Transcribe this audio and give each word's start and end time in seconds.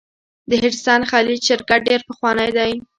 د 0.49 0.51
هډسن 0.61 1.01
خلیج 1.11 1.41
شرکت 1.49 1.79
ډیر 1.89 2.01
پخوانی 2.07 2.49
دی. 2.57 2.71